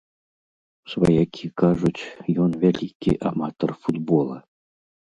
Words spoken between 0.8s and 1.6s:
Сваякі